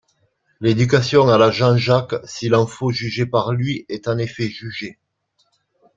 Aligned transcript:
L’éducation 0.61 1.29
à 1.29 1.37
la 1.37 1.51
Jean-Jacques, 1.51 2.15
s’il 2.23 2.55
en 2.55 2.65
faut 2.65 2.89
juger 2.89 3.27
par 3.27 3.53
lui, 3.53 3.85
est 3.87 4.07
en 4.07 4.17
effet 4.17 4.49
jugée. 4.49 4.97